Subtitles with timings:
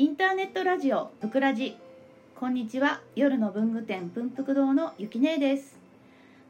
[0.00, 1.76] インターネットラジオぷくらじ
[2.34, 3.02] こんにちは。
[3.16, 5.76] 夜の文具店ぷんぷく堂のゆきねえです。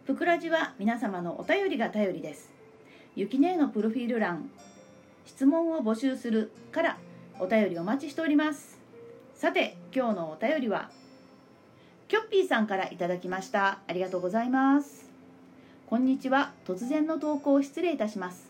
[0.07, 2.49] ぷくらじは皆様のお便りが頼りです。
[3.17, 4.49] ゆきねえのプロフィール欄
[5.27, 6.99] 質問を募集するから
[7.41, 8.79] お便りお待ちしております。
[9.35, 10.89] さて今日のお便りは
[12.07, 13.81] キョッピーさんからいただきました。
[13.89, 15.11] ありがとうございます。
[15.89, 16.53] こんにちは。
[16.65, 18.49] 突然の投稿失礼いたします。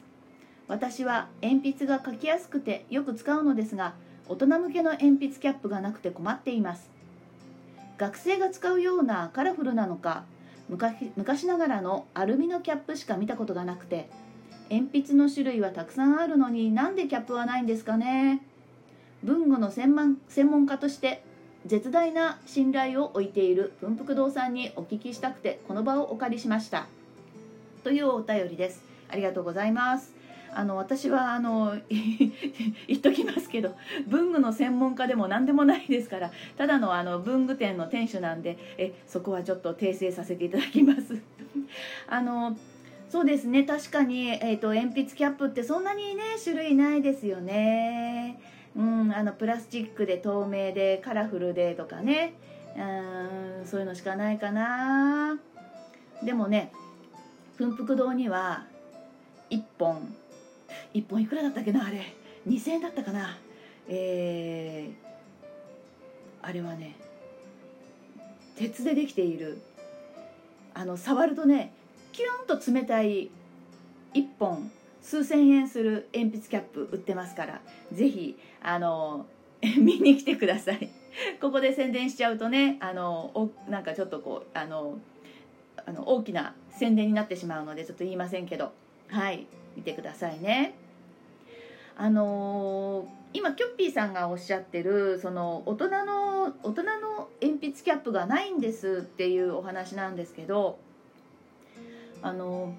[0.69, 3.95] 私は鉛筆が書きやすくてよく使うのですが
[4.31, 6.89] 大人向けの鉛筆キャップがなくて困っています。
[7.99, 10.23] 学生が使うようなカラフルなのか
[10.69, 14.09] 昔昔ながらのアルミのキャップしか見たことがなくて
[14.71, 18.41] 鉛筆の種類はたくさんあるのになんでキャップはないんですかね？
[19.25, 21.25] 文具の専門専門家として
[21.67, 26.87] 絶大な信頼を置いている文福堂さんにお聞きしたくてこの場をお借りしました。
[27.83, 28.85] というお便りです。
[29.11, 30.20] ありがとうございます。
[30.55, 41.21] あの私はあの 言っときますけど文具の専門家でも何でもないですからただのあの文具店の店主なんでえそこはちょっと訂正させていただきます。
[42.09, 42.57] あの
[43.09, 48.39] そうですね確かに、えーと、鉛筆キャップってそんなにね種類ないですよね。
[48.77, 52.35] うんあのプラスチックで透明でカラフルでとかね。
[52.77, 55.39] うんそういうのしかないかな。
[56.23, 56.73] でもね
[57.57, 58.65] 奮福堂には
[59.51, 60.15] 1本
[60.95, 62.15] 1本いくらだったっけなあれ。
[62.49, 63.39] 2000円だったかな。
[63.89, 66.97] えー、あれはね
[68.57, 69.61] 鉄でできている。
[70.75, 71.73] あの触るとね
[72.13, 73.31] キュンと冷たい
[74.15, 74.71] 1本
[75.03, 77.61] 数千円する鉛筆キャップ売ってますから。
[77.93, 79.27] ぜひあの
[79.79, 80.91] 見に来てください。
[81.41, 84.99] ここで宣伝しちゃうとねあのおなんかちょっとこうあの
[85.87, 88.73] あの大きな宣伝になってしまうのでちょっと言いませんけど。
[89.11, 90.75] はい見てくださいね。
[91.97, 100.79] あのー、今キョッピーさんがおっしゃってるその大人の大人の鉛筆キャップがないんですっていうお話なんですけど
[102.23, 102.75] あの、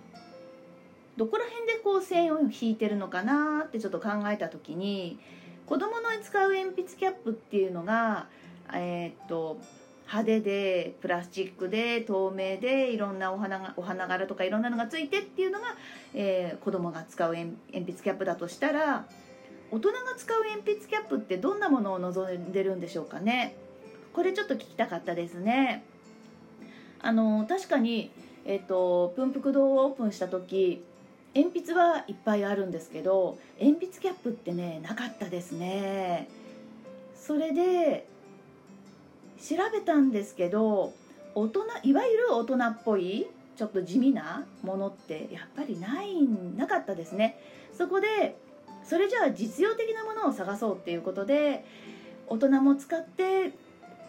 [1.18, 5.19] どこら辺でこう線を引いてるのかなってちょっと考えた時に
[5.66, 8.28] 子供の使う鉛筆キャップっていうのが
[8.74, 9.58] えー、っと
[10.12, 15.68] 派手でプラスチックで透明でいろんなお花がお花柄とかいろんなのがついてっていうのが、
[16.14, 19.06] えー、子供が使う鉛筆キャップだとしたら
[19.72, 23.56] 大人が使う鉛筆キャップってどんなものを望んでるんでしょうかね？
[24.12, 25.86] これちょっと聞きたかったですね。
[27.02, 28.12] あの確かに
[28.44, 30.84] えっ、ー、とプンプク堂をオープンした時
[31.34, 36.28] 鉛筆はいっぱいあるんですけど鉛筆キャップってねなかったですね。
[37.16, 38.08] それで
[39.41, 40.94] 調べたんですけど
[41.35, 46.16] 大人いわゆる大人っぽいちょっと地味なものってやっぱりない
[46.57, 47.40] なかったですね。
[47.78, 48.38] そこで
[48.84, 51.63] それじゃあ実用的なものを探そうっていうことで
[52.28, 53.51] 大人も使って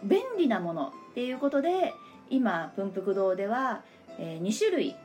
[0.03, 1.93] 便利なものっていうことで
[2.29, 3.83] 今文福堂では、
[4.17, 4.95] 2種類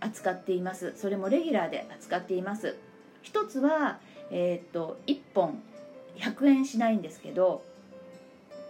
[0.00, 0.94] 扱っています。
[0.96, 2.76] それもレギュラーで扱っています。
[3.22, 3.98] 一つは、
[4.30, 5.60] えー、っと1本
[6.16, 7.62] 100円しないんですけど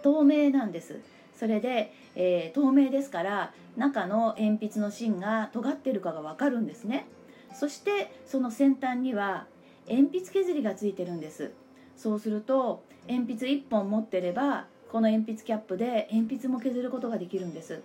[0.01, 0.99] 透明なんです。
[1.37, 7.07] それで、えー、透明ですから中の鉛筆の芯が尖ってるかが分かるんですね。
[7.53, 9.47] そしてその先端には
[9.89, 11.51] 鉛筆削りがついてるんです。
[11.95, 17.81] そうすると鉛筆1本持ってればこの鉛筆キャップで鉛筆も削ることができるんです。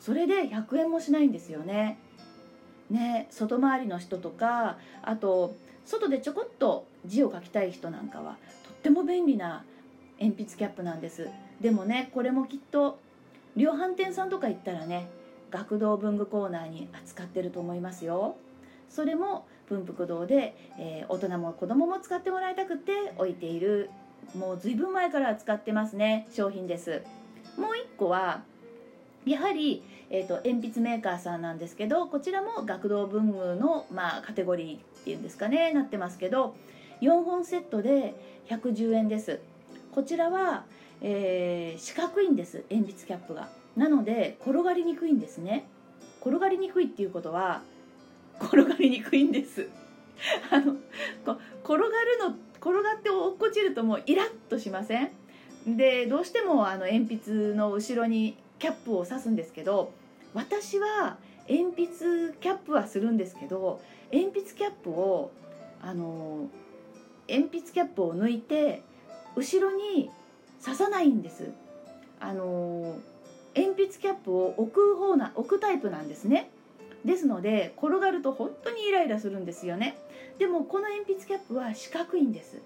[0.00, 1.98] それで100円もしないんですよね。
[2.90, 5.54] ね外回りの人とかあと
[5.84, 9.64] 外でちょこっと字を書きたい人なんかはとっても便利な
[10.20, 11.28] 鉛筆キャップなんです。
[11.60, 12.98] でもねこれもきっと
[13.56, 15.08] 量販店さんとか行ったらね
[15.50, 18.36] 学童文具コーナーに扱ってると思いますよ。
[18.88, 23.90] それも文福堂で、えー、大人も子供も使ってもらいたくて置いている
[24.36, 27.02] もう随分前から使ってますね商品です。
[27.56, 28.42] もう一個は
[29.24, 36.54] やはり、えーと、鉛筆メーカーさんなんですけどこちらも学童文具の、まあ、カテゴリーっていうんですかねなってますけど
[37.00, 38.14] 4本セットで
[38.48, 39.40] 110円です。
[39.94, 40.64] こちらは、
[41.00, 43.48] えー、四角いんです鉛筆キャップが。
[43.76, 45.66] なので転がりにくいんですね。
[46.20, 47.62] 転がりにくいっていうことは
[48.40, 49.68] 転がりにくいんです。
[50.50, 50.74] あの
[51.24, 55.10] こ転がるの転がって落っこちるともうイラッとしません？
[55.76, 59.92] でどうしてもあの鉛筆の後ろにキャップを刺すんですけど
[60.34, 61.18] 私は
[61.48, 63.80] 鉛筆キャップはするんですけど
[64.12, 65.30] 鉛筆キャップを
[65.80, 66.48] あの
[67.28, 68.82] 鉛筆キャップを抜いて
[69.36, 70.10] 後ろに
[70.62, 71.50] 刺さないんです。
[72.20, 72.96] あの
[73.54, 76.50] 鉛筆キャップを置く方な置くタイプなんですね。
[77.04, 79.96] ですので転がると本当にイライラするんですよね。
[80.38, 82.60] でもこの鉛筆キャップは四角いんです。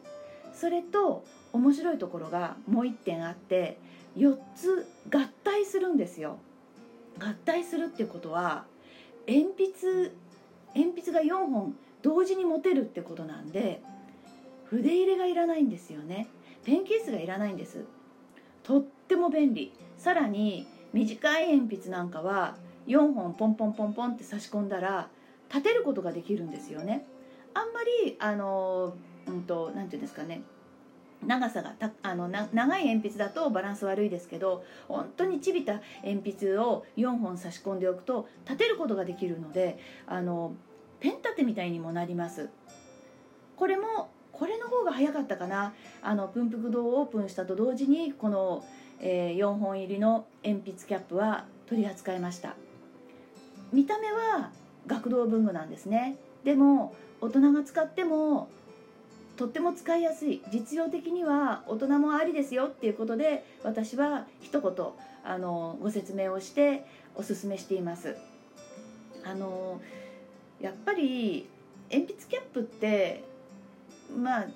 [0.54, 3.78] それと面白いところがもう1点あって
[4.16, 6.38] 4つ合体するんですよ。
[7.18, 8.64] 合体するってことは
[9.26, 10.12] 鉛筆
[10.74, 13.82] 鉛筆が4本同時に持てるってことなんで
[14.66, 16.28] 筆入れがいらないんですよね。
[16.68, 17.86] ペンケースがいらないんです。
[18.62, 19.72] とっても便利。
[19.96, 22.56] さらに短い鉛筆なんかは
[22.86, 25.08] 4本ポンポンポンポンって差し込んだら
[25.48, 27.06] 立てることができるんですよね。
[27.54, 28.94] あんまりあの
[29.26, 30.42] うんと何て言うんですかね。
[31.26, 40.52] 長さがたあのな長い鉛筆だとバランス悪いですけど本当にちびた鉛筆を4本差し込んでおくと立てることができるのであの
[41.00, 42.50] ペン立てみたいにもなります。
[43.56, 45.74] これもこれの方が早かったかな。
[46.00, 48.64] あのプンプク堂をオープンしたと同時にこの、
[49.00, 52.54] えー、4本入りの鉛筆キャップは取り扱いました。
[53.72, 54.50] 見た目は
[54.86, 56.16] 学童文具なんですね。
[56.44, 58.48] でも大人が使っても
[59.36, 60.42] とっても使いやすい。
[60.52, 64.72] 実用的には大人もありですよっていうことで私は一言
[65.24, 68.16] あのご説明をしておすすめしています。
[69.24, 69.80] あの
[70.60, 71.48] やっぱり
[71.90, 73.24] 鉛筆キャップって
[74.16, 74.46] まあ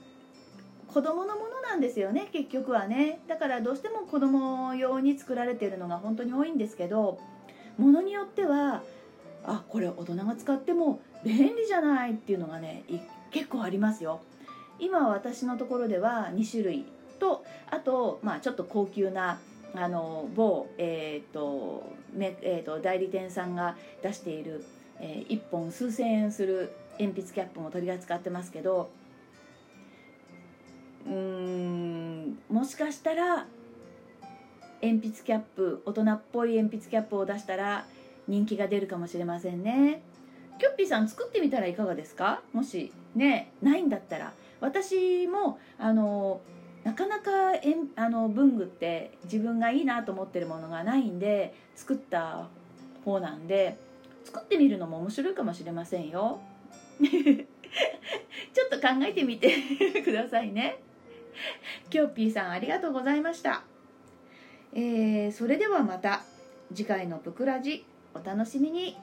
[0.92, 3.20] 子供のものなんですよね結局はね。
[3.26, 7.18] だからどうしても子供用に作られているのが本当に多いんですけど
[7.78, 8.82] ものによっては
[9.44, 12.84] あこれ大人が使っても便利じゃないっていうのがね
[13.30, 14.20] 結構ありますよ。
[14.78, 16.84] 今私のところでは2種類
[17.18, 19.40] とあと、まあ、ちょっと高級な
[19.74, 24.64] あの某、えーとめえーと、代理店さんが出している、
[25.00, 28.90] えー、1本数千円する鉛筆キャップも取り扱ってますけど
[31.06, 33.46] うんもしかしたら
[34.82, 37.84] 鉛筆キャップ大人っぽい鉛筆キャップを出したら
[38.28, 40.02] 人気が出るかもしれませんね。
[40.58, 42.42] キョッピーさん作ってみたらいかがですか？
[42.52, 44.32] もしねないんだったら。
[44.60, 46.40] 私もあの
[46.84, 52.46] なかなかえんあの文具って自分がいいなと思ってるものがないんで作った
[53.04, 53.76] 方なんで
[54.24, 56.40] 作ってみるのも面白いかもしれませんよ。
[57.02, 59.50] ちょっと考えてみて
[60.04, 60.78] くださいね。
[61.90, 63.64] キョッピーさんありがとうございました。
[64.74, 66.22] えー、それではまた
[66.74, 67.84] 次回の「ぷくらじ」
[68.14, 68.96] お楽しみに。